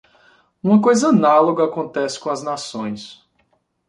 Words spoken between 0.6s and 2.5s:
Uma coisa análoga acontece com as